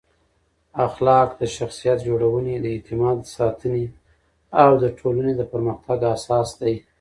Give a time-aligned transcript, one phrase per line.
[0.87, 3.85] اخلاق د شخصیت جوړونې، د اعتماد ساتنې
[4.63, 6.75] او د ټولنې د پرمختګ اساس دی.